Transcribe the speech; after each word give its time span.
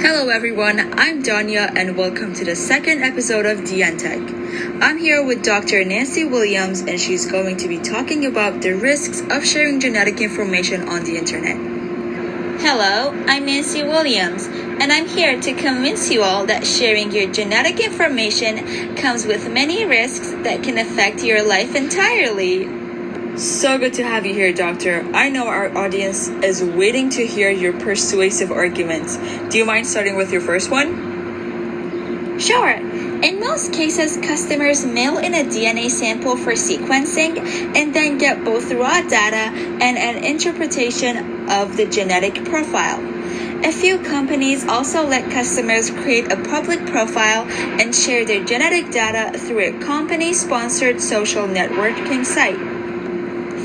Hello 0.00 0.28
everyone, 0.28 0.78
I'm 0.96 1.24
Danya 1.24 1.72
and 1.74 1.96
welcome 1.96 2.32
to 2.34 2.44
the 2.44 2.54
second 2.54 3.02
episode 3.02 3.46
of 3.46 3.58
DNTech. 3.58 4.80
I'm 4.80 4.96
here 4.96 5.26
with 5.26 5.42
Dr. 5.42 5.84
Nancy 5.84 6.24
Williams 6.24 6.82
and 6.82 7.00
she's 7.00 7.28
going 7.28 7.56
to 7.56 7.66
be 7.66 7.78
talking 7.78 8.24
about 8.24 8.62
the 8.62 8.74
risks 8.74 9.22
of 9.28 9.44
sharing 9.44 9.80
genetic 9.80 10.20
information 10.20 10.88
on 10.88 11.02
the 11.02 11.16
internet. 11.16 11.56
Hello, 12.60 13.10
I'm 13.26 13.46
Nancy 13.46 13.82
Williams 13.82 14.46
and 14.46 14.92
I'm 14.92 15.08
here 15.08 15.40
to 15.40 15.52
convince 15.54 16.12
you 16.12 16.22
all 16.22 16.46
that 16.46 16.64
sharing 16.64 17.10
your 17.10 17.32
genetic 17.32 17.80
information 17.80 18.94
comes 18.94 19.26
with 19.26 19.50
many 19.50 19.84
risks 19.84 20.30
that 20.44 20.62
can 20.62 20.78
affect 20.78 21.24
your 21.24 21.42
life 21.42 21.74
entirely. 21.74 22.77
So 23.38 23.78
good 23.78 23.94
to 23.94 24.02
have 24.02 24.26
you 24.26 24.34
here, 24.34 24.52
Doctor. 24.52 25.08
I 25.14 25.28
know 25.28 25.46
our 25.46 25.70
audience 25.78 26.26
is 26.26 26.60
waiting 26.60 27.08
to 27.10 27.24
hear 27.24 27.52
your 27.52 27.72
persuasive 27.72 28.50
arguments. 28.50 29.16
Do 29.48 29.58
you 29.58 29.64
mind 29.64 29.86
starting 29.86 30.16
with 30.16 30.32
your 30.32 30.40
first 30.40 30.72
one? 30.72 32.40
Sure. 32.40 32.68
In 32.68 33.38
most 33.38 33.72
cases, 33.72 34.16
customers 34.16 34.84
mail 34.84 35.18
in 35.18 35.34
a 35.34 35.44
DNA 35.44 35.88
sample 35.88 36.36
for 36.36 36.54
sequencing 36.54 37.38
and 37.76 37.94
then 37.94 38.18
get 38.18 38.44
both 38.44 38.72
raw 38.72 39.02
data 39.02 39.54
and 39.54 39.96
an 39.96 40.24
interpretation 40.24 41.48
of 41.48 41.76
the 41.76 41.86
genetic 41.86 42.44
profile. 42.44 42.98
A 43.64 43.70
few 43.70 44.00
companies 44.00 44.66
also 44.66 45.06
let 45.06 45.30
customers 45.30 45.90
create 45.90 46.32
a 46.32 46.36
public 46.36 46.84
profile 46.86 47.44
and 47.80 47.94
share 47.94 48.24
their 48.24 48.44
genetic 48.44 48.90
data 48.90 49.38
through 49.38 49.60
a 49.60 49.78
company 49.78 50.32
sponsored 50.32 51.00
social 51.00 51.46
networking 51.46 52.24
site. 52.24 52.77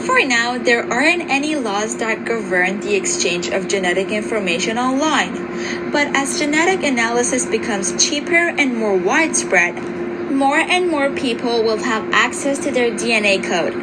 For 0.06 0.26
now, 0.26 0.58
there 0.58 0.84
aren't 0.92 1.30
any 1.30 1.56
laws 1.56 1.96
that 1.98 2.26
govern 2.26 2.82
the 2.82 2.94
exchange 2.94 3.48
of 3.48 3.70
genetic 3.70 4.12
information 4.12 4.78
online. 4.78 5.92
But 5.92 6.08
as 6.14 6.40
genetic 6.40 6.84
analysis 6.84 7.46
becomes 7.46 7.96
cheaper 8.04 8.50
and 8.50 8.76
more 8.76 8.98
widespread, 8.98 9.82
more 10.30 10.58
and 10.60 10.90
more 10.90 11.10
people 11.12 11.64
will 11.64 11.78
have 11.78 12.12
access 12.12 12.60
to 12.60 12.72
their 12.72 12.92
DNA 12.92 13.42
code. 13.42 13.76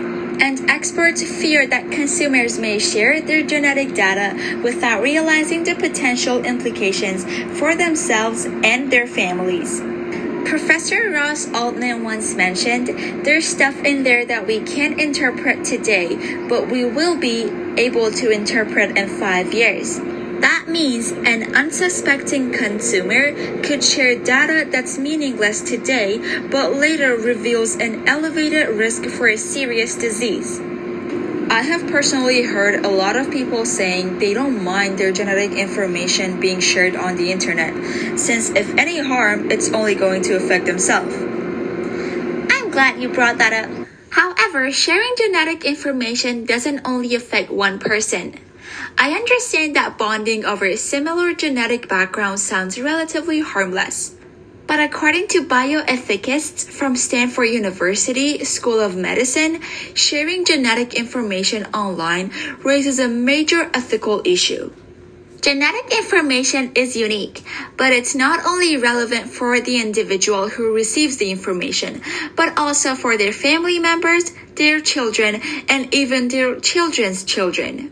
And 0.42 0.68
experts 0.68 1.22
fear 1.22 1.66
that 1.66 1.90
consumers 1.90 2.58
may 2.58 2.78
share 2.78 3.22
their 3.22 3.42
genetic 3.42 3.94
data 3.94 4.60
without 4.62 5.02
realizing 5.02 5.64
the 5.64 5.74
potential 5.74 6.44
implications 6.44 7.24
for 7.58 7.74
themselves 7.74 8.44
and 8.44 8.90
their 8.90 9.06
families. 9.06 9.80
Professor 10.50 11.10
Russ 11.10 11.46
Altman 11.54 12.02
once 12.02 12.34
mentioned, 12.34 12.88
there's 13.24 13.46
stuff 13.46 13.84
in 13.84 14.02
there 14.02 14.24
that 14.26 14.48
we 14.48 14.58
can't 14.58 15.00
interpret 15.00 15.64
today, 15.64 16.48
but 16.48 16.66
we 16.66 16.84
will 16.84 17.16
be 17.16 17.44
able 17.80 18.10
to 18.10 18.30
interpret 18.30 18.98
in 18.98 19.08
five 19.08 19.54
years. 19.54 20.00
That 20.40 20.64
means 20.66 21.12
an 21.12 21.54
unsuspecting 21.54 22.52
consumer 22.52 23.62
could 23.62 23.84
share 23.84 24.18
data 24.18 24.68
that's 24.68 24.98
meaningless 24.98 25.60
today, 25.60 26.18
but 26.48 26.74
later 26.74 27.14
reveals 27.14 27.76
an 27.76 28.08
elevated 28.08 28.70
risk 28.70 29.04
for 29.04 29.28
a 29.28 29.36
serious 29.36 29.94
disease. 29.94 30.58
I 31.50 31.62
have 31.62 31.90
personally 31.90 32.44
heard 32.44 32.86
a 32.86 32.88
lot 32.88 33.16
of 33.16 33.28
people 33.32 33.66
saying 33.66 34.20
they 34.20 34.34
don't 34.34 34.62
mind 34.62 34.98
their 34.98 35.10
genetic 35.10 35.50
information 35.50 36.38
being 36.38 36.60
shared 36.60 36.94
on 36.94 37.16
the 37.16 37.32
internet, 37.32 37.74
since 38.16 38.50
if 38.50 38.72
any 38.78 39.00
harm, 39.00 39.50
it's 39.50 39.72
only 39.72 39.96
going 39.96 40.22
to 40.30 40.36
affect 40.36 40.66
themselves. 40.66 41.12
I'm 41.12 42.70
glad 42.70 43.02
you 43.02 43.08
brought 43.08 43.38
that 43.38 43.52
up. 43.52 43.88
However, 44.10 44.70
sharing 44.70 45.12
genetic 45.16 45.64
information 45.64 46.44
doesn't 46.44 46.82
only 46.84 47.16
affect 47.16 47.50
one 47.50 47.80
person. 47.80 48.38
I 48.96 49.10
understand 49.10 49.74
that 49.74 49.98
bonding 49.98 50.44
over 50.44 50.66
a 50.66 50.76
similar 50.76 51.34
genetic 51.34 51.88
backgrounds 51.88 52.44
sounds 52.44 52.80
relatively 52.80 53.40
harmless. 53.40 54.14
But 54.70 54.78
according 54.78 55.26
to 55.34 55.42
bioethicists 55.42 56.70
from 56.70 56.94
Stanford 56.94 57.48
University 57.48 58.44
School 58.44 58.78
of 58.78 58.94
Medicine, 58.94 59.61
sharing 59.95 60.45
genetic 60.45 60.95
information 60.95 61.64
online 61.74 62.30
raises 62.62 63.00
a 63.00 63.08
major 63.08 63.68
ethical 63.74 64.22
issue. 64.24 64.70
Genetic 65.40 65.92
information 65.98 66.70
is 66.77 66.96
unique, 66.96 67.42
but 67.77 67.92
it's 67.92 68.14
not 68.14 68.46
only 68.46 68.77
relevant 68.77 69.27
for 69.28 69.61
the 69.61 69.80
individual 69.80 70.48
who 70.48 70.72
receives 70.72 71.16
the 71.16 71.33
information, 71.33 72.00
but 72.36 72.56
also 72.56 72.95
for 72.95 73.18
their 73.18 73.33
family 73.33 73.80
members, 73.80 74.30
their 74.55 74.80
children, 74.80 75.40
and 75.68 75.92
even 75.92 76.28
their 76.28 76.61
children's 76.61 77.24
children. 77.24 77.90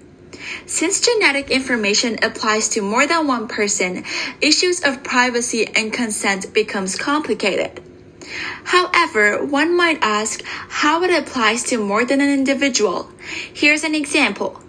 Since 0.67 1.01
genetic 1.01 1.51
information 1.51 2.19
applies 2.23 2.69
to 2.71 2.83
more 2.83 3.07
than 3.07 3.27
one 3.27 3.49
person, 3.49 4.05
issues 4.41 4.81
of 4.85 5.03
privacy 5.03 5.67
and 5.67 5.93
consent 5.93 6.53
becomes 6.53 6.97
complicated. 6.97 7.83
However, 8.65 9.45
one 9.45 9.77
might 9.77 9.99
ask 10.03 10.43
how 10.45 11.03
it 11.03 11.11
applies 11.11 11.63
to 11.65 11.79
more 11.79 12.05
than 12.05 12.21
an 12.21 12.31
individual. 12.31 13.11
Here's 13.53 13.85
an 13.85 13.95
example. 13.95 14.61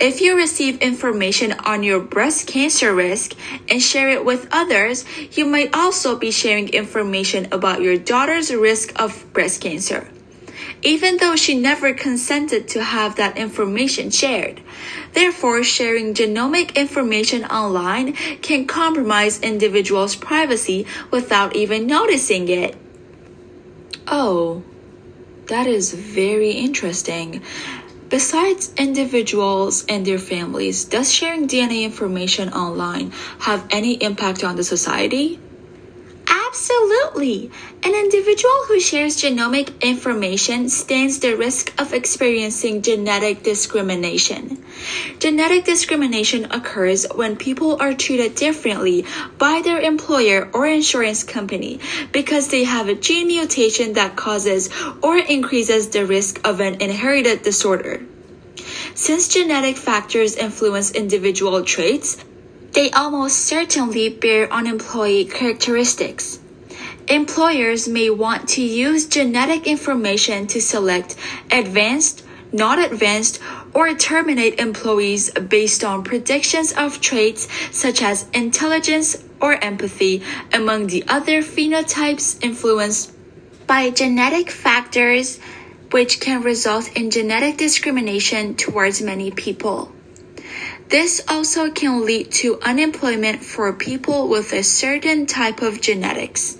If 0.00 0.20
you 0.20 0.36
receive 0.36 0.80
information 0.80 1.52
on 1.52 1.82
your 1.82 1.98
breast 1.98 2.46
cancer 2.46 2.94
risk 2.94 3.34
and 3.68 3.82
share 3.82 4.10
it 4.10 4.24
with 4.24 4.46
others, 4.52 5.04
you 5.32 5.44
might 5.44 5.74
also 5.74 6.16
be 6.16 6.30
sharing 6.30 6.68
information 6.68 7.48
about 7.50 7.82
your 7.82 7.98
daughter's 7.98 8.54
risk 8.54 8.92
of 9.00 9.24
breast 9.32 9.60
cancer 9.60 10.08
even 10.82 11.16
though 11.16 11.36
she 11.36 11.58
never 11.58 11.92
consented 11.92 12.68
to 12.68 12.82
have 12.82 13.16
that 13.16 13.36
information 13.36 14.10
shared. 14.10 14.60
Therefore, 15.12 15.62
sharing 15.62 16.14
genomic 16.14 16.74
information 16.74 17.44
online 17.44 18.12
can 18.42 18.66
compromise 18.66 19.40
individuals' 19.40 20.16
privacy 20.16 20.86
without 21.10 21.56
even 21.56 21.86
noticing 21.86 22.48
it. 22.48 22.76
Oh, 24.06 24.62
that 25.46 25.66
is 25.66 25.92
very 25.92 26.52
interesting. 26.52 27.42
Besides 28.08 28.72
individuals 28.76 29.84
and 29.86 30.06
their 30.06 30.18
families, 30.18 30.86
does 30.86 31.12
sharing 31.12 31.46
DNA 31.46 31.82
information 31.84 32.48
online 32.50 33.12
have 33.40 33.66
any 33.70 33.94
impact 34.02 34.44
on 34.44 34.56
the 34.56 34.64
society? 34.64 35.38
Absolutely. 36.48 37.50
An 37.82 37.94
individual 37.94 38.64
who 38.66 38.80
shares 38.80 39.18
genomic 39.18 39.82
information 39.82 40.70
stands 40.70 41.18
the 41.18 41.36
risk 41.36 41.78
of 41.78 41.92
experiencing 41.92 42.80
genetic 42.80 43.42
discrimination. 43.42 44.64
Genetic 45.18 45.66
discrimination 45.66 46.46
occurs 46.50 47.06
when 47.14 47.36
people 47.36 47.76
are 47.82 47.92
treated 47.92 48.34
differently 48.34 49.04
by 49.36 49.60
their 49.62 49.78
employer 49.78 50.48
or 50.54 50.66
insurance 50.66 51.22
company 51.22 51.80
because 52.12 52.48
they 52.48 52.64
have 52.64 52.88
a 52.88 52.94
gene 52.94 53.26
mutation 53.26 53.92
that 53.92 54.16
causes 54.16 54.70
or 55.02 55.18
increases 55.18 55.90
the 55.90 56.06
risk 56.06 56.40
of 56.48 56.60
an 56.60 56.80
inherited 56.80 57.42
disorder. 57.42 58.00
Since 58.94 59.28
genetic 59.28 59.76
factors 59.76 60.34
influence 60.34 60.92
individual 60.92 61.62
traits, 61.62 62.16
they 62.72 62.90
almost 62.90 63.38
certainly 63.38 64.08
bear 64.08 64.52
on 64.52 64.66
employee 64.66 65.24
characteristics. 65.24 66.38
Employers 67.08 67.88
may 67.88 68.10
want 68.10 68.48
to 68.50 68.62
use 68.62 69.06
genetic 69.06 69.66
information 69.66 70.46
to 70.48 70.60
select 70.60 71.16
advanced, 71.50 72.22
not 72.52 72.78
advanced, 72.78 73.40
or 73.74 73.94
terminate 73.94 74.60
employees 74.60 75.30
based 75.30 75.82
on 75.84 76.04
predictions 76.04 76.72
of 76.72 77.00
traits 77.00 77.48
such 77.70 78.02
as 78.02 78.28
intelligence 78.34 79.16
or 79.40 79.54
empathy, 79.64 80.22
among 80.52 80.88
the 80.88 81.04
other 81.08 81.42
phenotypes 81.42 82.42
influenced 82.44 83.12
by 83.66 83.90
genetic 83.90 84.50
factors, 84.50 85.38
which 85.90 86.20
can 86.20 86.42
result 86.42 86.94
in 86.96 87.10
genetic 87.10 87.56
discrimination 87.56 88.54
towards 88.54 89.00
many 89.00 89.30
people. 89.30 89.92
This 90.88 91.20
also 91.28 91.70
can 91.70 92.06
lead 92.06 92.32
to 92.40 92.58
unemployment 92.62 93.44
for 93.44 93.70
people 93.74 94.26
with 94.26 94.54
a 94.54 94.62
certain 94.62 95.26
type 95.26 95.60
of 95.60 95.82
genetics. 95.82 96.56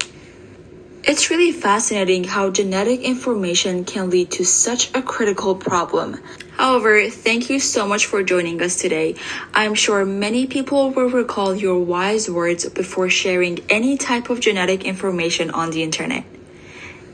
It's 1.03 1.31
really 1.31 1.51
fascinating 1.51 2.25
how 2.25 2.51
genetic 2.51 3.01
information 3.01 3.87
can 3.87 4.11
lead 4.11 4.31
to 4.33 4.45
such 4.45 4.95
a 4.95 5.01
critical 5.01 5.55
problem. 5.55 6.21
However, 6.59 7.09
thank 7.09 7.49
you 7.49 7.59
so 7.59 7.87
much 7.87 8.05
for 8.05 8.23
joining 8.23 8.61
us 8.61 8.77
today. 8.77 9.15
I'm 9.55 9.75
sure 9.75 10.05
many 10.05 10.47
people 10.47 10.91
will 10.91 11.09
recall 11.09 11.55
your 11.55 11.79
wise 11.79 12.29
words 12.29 12.69
before 12.69 13.09
sharing 13.09 13.61
any 13.71 13.97
type 13.97 14.29
of 14.29 14.41
genetic 14.41 14.85
information 14.85 15.51
on 15.51 15.71
the 15.71 15.83
internet. 15.83 16.25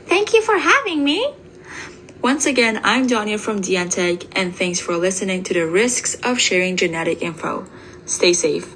Thank 0.07 0.33
you 0.33 0.41
for 0.41 0.57
having 0.57 1.01
me. 1.01 1.33
Once 2.25 2.47
again, 2.47 2.81
I'm 2.83 3.05
Danya 3.05 3.39
from 3.39 3.61
DNTech, 3.61 4.25
and 4.31 4.55
thanks 4.55 4.79
for 4.79 4.97
listening 4.97 5.43
to 5.43 5.53
the 5.53 5.67
risks 5.67 6.15
of 6.23 6.39
sharing 6.39 6.75
genetic 6.75 7.21
info. 7.21 7.67
Stay 8.07 8.33
safe. 8.33 8.75